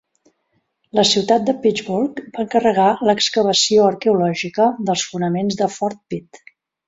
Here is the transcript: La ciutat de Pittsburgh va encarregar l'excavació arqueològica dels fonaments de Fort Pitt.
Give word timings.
La 0.99 1.01
ciutat 1.09 1.43
de 1.49 1.53
Pittsburgh 1.65 2.21
va 2.37 2.41
encarregar 2.45 2.87
l'excavació 3.09 3.85
arqueològica 3.91 4.69
dels 4.89 5.03
fonaments 5.11 5.61
de 5.63 5.71
Fort 5.77 6.03
Pitt. 6.15 6.43